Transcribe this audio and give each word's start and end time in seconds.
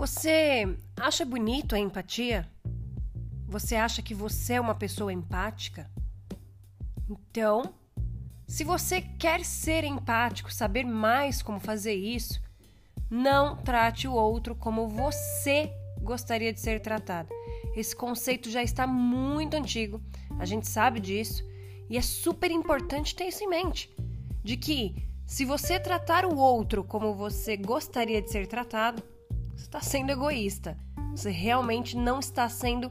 Você 0.00 0.78
acha 0.98 1.26
bonito 1.26 1.74
a 1.74 1.78
empatia? 1.78 2.48
Você 3.46 3.76
acha 3.76 4.00
que 4.00 4.14
você 4.14 4.54
é 4.54 4.60
uma 4.60 4.74
pessoa 4.74 5.12
empática? 5.12 5.90
Então, 7.06 7.74
se 8.46 8.64
você 8.64 9.02
quer 9.02 9.44
ser 9.44 9.84
empático, 9.84 10.50
saber 10.50 10.84
mais 10.84 11.42
como 11.42 11.60
fazer 11.60 11.92
isso, 11.92 12.40
não 13.10 13.58
trate 13.58 14.08
o 14.08 14.14
outro 14.14 14.54
como 14.54 14.88
você 14.88 15.70
gostaria 16.00 16.50
de 16.50 16.60
ser 16.60 16.80
tratado. 16.80 17.28
Esse 17.76 17.94
conceito 17.94 18.48
já 18.48 18.62
está 18.62 18.86
muito 18.86 19.54
antigo, 19.54 20.00
a 20.38 20.46
gente 20.46 20.66
sabe 20.66 20.98
disso, 20.98 21.44
e 21.90 21.98
é 21.98 22.02
super 22.02 22.50
importante 22.50 23.14
ter 23.14 23.24
isso 23.24 23.44
em 23.44 23.48
mente, 23.50 23.94
de 24.42 24.56
que 24.56 24.96
se 25.26 25.44
você 25.44 25.78
tratar 25.78 26.24
o 26.24 26.38
outro 26.38 26.82
como 26.82 27.12
você 27.12 27.54
gostaria 27.54 28.22
de 28.22 28.30
ser 28.30 28.46
tratado, 28.46 29.02
você 29.60 29.66
está 29.66 29.80
sendo 29.80 30.10
egoísta. 30.10 30.76
Você 31.10 31.30
realmente 31.30 31.96
não 31.96 32.18
está 32.18 32.48
sendo 32.48 32.90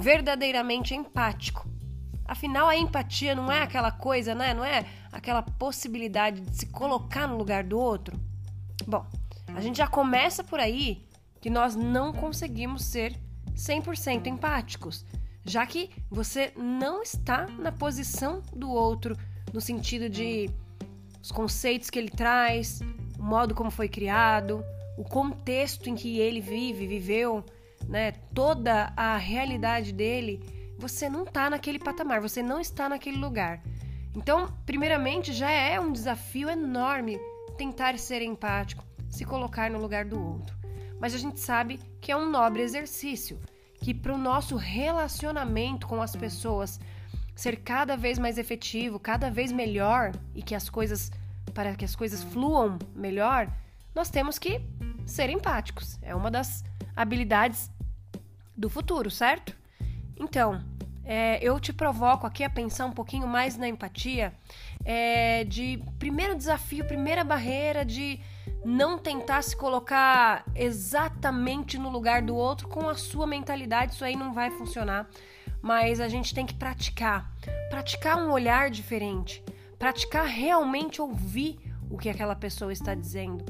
verdadeiramente 0.00 0.94
empático. 0.94 1.68
Afinal, 2.24 2.68
a 2.68 2.76
empatia 2.76 3.34
não 3.34 3.50
é 3.50 3.62
aquela 3.62 3.92
coisa, 3.92 4.34
né? 4.34 4.52
Não 4.52 4.64
é 4.64 4.86
aquela 5.12 5.42
possibilidade 5.42 6.40
de 6.40 6.56
se 6.56 6.66
colocar 6.66 7.26
no 7.26 7.36
lugar 7.36 7.64
do 7.64 7.78
outro. 7.78 8.18
Bom, 8.86 9.06
a 9.54 9.60
gente 9.60 9.78
já 9.78 9.86
começa 9.86 10.42
por 10.42 10.58
aí 10.58 11.06
que 11.40 11.50
nós 11.50 11.74
não 11.74 12.12
conseguimos 12.12 12.84
ser 12.84 13.16
100% 13.54 14.26
empáticos, 14.26 15.04
já 15.44 15.66
que 15.66 15.90
você 16.10 16.52
não 16.56 17.02
está 17.02 17.46
na 17.46 17.72
posição 17.72 18.42
do 18.54 18.70
outro 18.70 19.16
no 19.52 19.60
sentido 19.60 20.08
de 20.08 20.50
os 21.22 21.30
conceitos 21.30 21.90
que 21.90 21.98
ele 21.98 22.10
traz, 22.10 22.80
o 23.18 23.22
modo 23.22 23.54
como 23.54 23.70
foi 23.70 23.88
criado, 23.88 24.64
o 25.00 25.04
contexto 25.04 25.88
em 25.88 25.94
que 25.94 26.18
ele 26.18 26.42
vive, 26.42 26.86
viveu, 26.86 27.42
né, 27.88 28.12
toda 28.34 28.92
a 28.94 29.16
realidade 29.16 29.94
dele, 29.94 30.44
você 30.78 31.08
não 31.08 31.22
está 31.22 31.48
naquele 31.48 31.78
patamar, 31.78 32.20
você 32.20 32.42
não 32.42 32.60
está 32.60 32.86
naquele 32.86 33.16
lugar. 33.16 33.62
Então, 34.14 34.54
primeiramente, 34.66 35.32
já 35.32 35.50
é 35.50 35.80
um 35.80 35.90
desafio 35.90 36.50
enorme 36.50 37.18
tentar 37.56 37.98
ser 37.98 38.20
empático, 38.20 38.84
se 39.08 39.24
colocar 39.24 39.70
no 39.70 39.80
lugar 39.80 40.04
do 40.04 40.22
outro. 40.22 40.54
Mas 41.00 41.14
a 41.14 41.18
gente 41.18 41.40
sabe 41.40 41.80
que 41.98 42.12
é 42.12 42.16
um 42.16 42.28
nobre 42.28 42.60
exercício, 42.60 43.40
que 43.80 43.94
para 43.94 44.12
o 44.12 44.18
nosso 44.18 44.54
relacionamento 44.56 45.86
com 45.86 46.02
as 46.02 46.14
pessoas 46.14 46.78
ser 47.34 47.56
cada 47.62 47.96
vez 47.96 48.18
mais 48.18 48.36
efetivo, 48.36 49.00
cada 49.00 49.30
vez 49.30 49.50
melhor 49.50 50.12
e 50.34 50.42
que 50.42 50.54
as 50.54 50.68
coisas 50.68 51.10
para 51.54 51.74
que 51.74 51.86
as 51.86 51.96
coisas 51.96 52.22
fluam 52.22 52.78
melhor, 52.94 53.50
nós 53.94 54.10
temos 54.10 54.38
que 54.38 54.60
ser 55.06 55.28
empáticos. 55.30 55.98
É 56.02 56.14
uma 56.14 56.30
das 56.30 56.64
habilidades 56.94 57.70
do 58.56 58.68
futuro, 58.68 59.10
certo? 59.10 59.56
Então, 60.16 60.62
é, 61.04 61.38
eu 61.42 61.58
te 61.58 61.72
provoco 61.72 62.26
aqui 62.26 62.44
a 62.44 62.50
pensar 62.50 62.86
um 62.86 62.92
pouquinho 62.92 63.26
mais 63.26 63.56
na 63.56 63.66
empatia, 63.66 64.32
é, 64.84 65.44
de 65.44 65.82
primeiro 65.98 66.36
desafio, 66.36 66.84
primeira 66.84 67.24
barreira 67.24 67.84
de 67.84 68.20
não 68.64 68.98
tentar 68.98 69.42
se 69.42 69.56
colocar 69.56 70.44
exatamente 70.54 71.78
no 71.78 71.88
lugar 71.88 72.22
do 72.22 72.36
outro 72.36 72.68
com 72.68 72.88
a 72.88 72.94
sua 72.94 73.26
mentalidade, 73.26 73.94
isso 73.94 74.04
aí 74.04 74.14
não 74.14 74.32
vai 74.32 74.50
funcionar. 74.50 75.08
Mas 75.62 76.00
a 76.00 76.08
gente 76.08 76.34
tem 76.34 76.46
que 76.46 76.54
praticar, 76.54 77.34
praticar 77.68 78.16
um 78.16 78.30
olhar 78.30 78.70
diferente, 78.70 79.42
praticar 79.78 80.26
realmente 80.26 81.02
ouvir 81.02 81.58
o 81.90 81.98
que 81.98 82.08
aquela 82.08 82.36
pessoa 82.36 82.72
está 82.72 82.94
dizendo, 82.94 83.44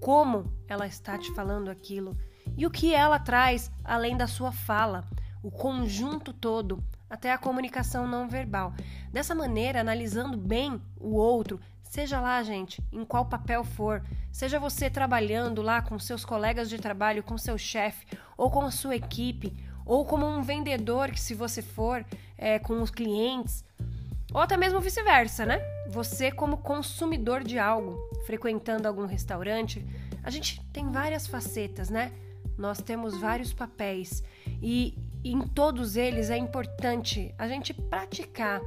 como 0.00 0.52
ela 0.66 0.86
está 0.86 1.18
te 1.18 1.32
falando 1.34 1.70
aquilo 1.70 2.16
e 2.56 2.66
o 2.66 2.70
que 2.70 2.94
ela 2.94 3.18
traz 3.18 3.70
além 3.84 4.16
da 4.16 4.26
sua 4.26 4.52
fala, 4.52 5.04
o 5.42 5.50
conjunto 5.50 6.32
todo, 6.32 6.82
até 7.08 7.32
a 7.32 7.38
comunicação 7.38 8.06
não 8.06 8.28
verbal. 8.28 8.74
Dessa 9.12 9.34
maneira, 9.34 9.80
analisando 9.80 10.36
bem 10.36 10.80
o 10.98 11.14
outro, 11.14 11.60
seja 11.82 12.20
lá, 12.20 12.42
gente, 12.42 12.82
em 12.92 13.04
qual 13.04 13.26
papel 13.26 13.64
for, 13.64 14.02
seja 14.30 14.58
você 14.58 14.90
trabalhando 14.90 15.62
lá 15.62 15.80
com 15.80 15.98
seus 15.98 16.24
colegas 16.24 16.68
de 16.68 16.78
trabalho, 16.78 17.22
com 17.22 17.38
seu 17.38 17.56
chefe, 17.56 18.06
ou 18.36 18.50
com 18.50 18.62
a 18.62 18.70
sua 18.70 18.96
equipe, 18.96 19.56
ou 19.86 20.04
como 20.04 20.26
um 20.26 20.42
vendedor, 20.42 21.10
que 21.10 21.20
se 21.20 21.34
você 21.34 21.62
for, 21.62 22.04
é, 22.36 22.58
com 22.58 22.82
os 22.82 22.90
clientes, 22.90 23.64
ou 24.34 24.40
até 24.40 24.56
mesmo 24.56 24.80
vice-versa, 24.80 25.46
né? 25.46 25.77
Você, 25.88 26.30
como 26.30 26.58
consumidor 26.58 27.42
de 27.42 27.58
algo, 27.58 27.96
frequentando 28.26 28.86
algum 28.86 29.06
restaurante, 29.06 29.84
a 30.22 30.30
gente 30.30 30.60
tem 30.72 30.90
várias 30.90 31.26
facetas, 31.26 31.88
né? 31.88 32.12
Nós 32.58 32.82
temos 32.82 33.18
vários 33.18 33.52
papéis 33.52 34.22
e 34.60 34.98
em 35.24 35.40
todos 35.40 35.96
eles 35.96 36.28
é 36.30 36.36
importante 36.36 37.34
a 37.38 37.48
gente 37.48 37.72
praticar. 37.72 38.60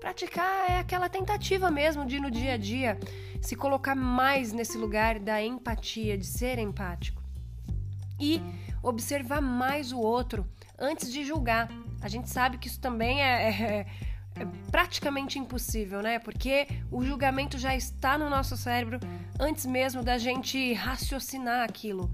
Praticar 0.00 0.70
é 0.70 0.78
aquela 0.78 1.08
tentativa 1.08 1.70
mesmo 1.70 2.06
de 2.06 2.20
no 2.20 2.30
dia 2.30 2.52
a 2.52 2.56
dia 2.56 2.98
se 3.40 3.56
colocar 3.56 3.94
mais 3.94 4.52
nesse 4.52 4.78
lugar 4.78 5.18
da 5.18 5.42
empatia, 5.42 6.16
de 6.16 6.26
ser 6.26 6.58
empático. 6.58 7.22
E 8.20 8.40
observar 8.82 9.40
mais 9.40 9.92
o 9.92 9.98
outro 9.98 10.46
antes 10.78 11.12
de 11.12 11.24
julgar. 11.24 11.68
A 12.00 12.08
gente 12.08 12.30
sabe 12.30 12.58
que 12.58 12.68
isso 12.68 12.80
também 12.80 13.22
é, 13.22 13.48
é, 13.48 13.86
praticamente 14.70 15.38
impossível, 15.38 16.02
né? 16.02 16.18
Porque 16.18 16.68
o 16.90 17.04
julgamento 17.04 17.58
já 17.58 17.74
está 17.74 18.16
no 18.18 18.28
nosso 18.28 18.56
cérebro 18.56 18.98
antes 19.38 19.66
mesmo 19.66 20.02
da 20.02 20.18
gente 20.18 20.72
raciocinar 20.72 21.64
aquilo. 21.64 22.10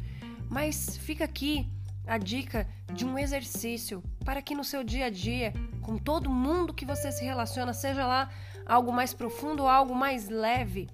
Mas 0.48 0.96
fica 0.96 1.24
aqui 1.24 1.68
a 2.06 2.18
dica 2.18 2.66
de 2.92 3.04
um 3.04 3.18
exercício 3.18 4.02
para 4.24 4.42
que 4.42 4.54
no 4.54 4.64
seu 4.64 4.84
dia 4.84 5.06
a 5.06 5.10
dia, 5.10 5.52
com 5.80 5.96
todo 5.96 6.30
mundo 6.30 6.74
que 6.74 6.84
você 6.84 7.10
se 7.10 7.24
relaciona, 7.24 7.72
seja 7.72 8.06
lá 8.06 8.30
algo 8.66 8.92
mais 8.92 9.12
profundo 9.12 9.62
ou 9.62 9.68
algo 9.68 9.94
mais 9.94 10.28
leve, 10.28 10.88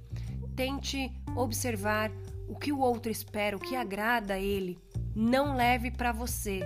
tente 0.57 1.13
observar 1.35 2.11
o 2.49 2.57
que 2.57 2.73
o 2.73 2.81
outro 2.81 3.11
espera, 3.11 3.57
o 3.57 3.61
que 3.61 3.77
agrada 3.77 4.35
a 4.35 4.39
ele. 4.39 4.79
Não 5.15 5.57
leve 5.57 5.91
para 5.91 6.13
você. 6.13 6.61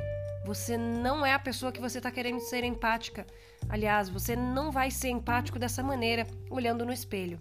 Você 0.46 0.76
não 0.76 1.24
é 1.24 1.32
a 1.32 1.38
pessoa 1.38 1.72
que 1.72 1.80
você 1.80 1.98
está 1.98 2.10
querendo 2.10 2.40
ser 2.40 2.64
empática. 2.64 3.26
Aliás, 3.68 4.08
você 4.08 4.36
não 4.36 4.70
vai 4.70 4.90
ser 4.90 5.08
empático 5.08 5.58
dessa 5.58 5.82
maneira, 5.82 6.26
olhando 6.50 6.84
no 6.84 6.92
espelho. 6.92 7.40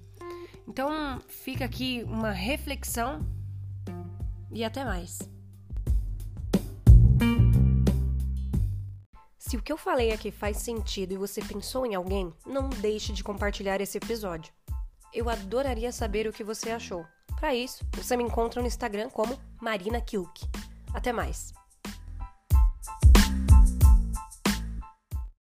Então, 0.67 1.19
fica 1.27 1.65
aqui 1.65 2.03
uma 2.07 2.31
reflexão 2.31 3.25
e 4.51 4.63
até 4.63 4.85
mais. 4.85 5.19
Se 9.37 9.57
o 9.57 9.61
que 9.61 9.71
eu 9.71 9.77
falei 9.77 10.11
aqui 10.11 10.31
faz 10.31 10.57
sentido 10.57 11.13
e 11.13 11.17
você 11.17 11.41
pensou 11.41 11.85
em 11.85 11.93
alguém, 11.93 12.33
não 12.45 12.69
deixe 12.69 13.13
de 13.13 13.23
compartilhar 13.23 13.81
esse 13.81 13.97
episódio. 13.97 14.53
Eu 15.13 15.29
adoraria 15.29 15.91
saber 15.91 16.27
o 16.27 16.33
que 16.33 16.43
você 16.43 16.71
achou. 16.71 17.05
Para 17.39 17.53
isso, 17.53 17.85
você 17.91 18.17
me 18.17 18.23
encontra 18.23 18.61
no 18.61 18.67
Instagram 18.67 19.09
como 19.09 19.37
Marina 19.61 20.01
Kilk. 20.01 20.49
Até 20.93 21.11
mais! 21.11 21.53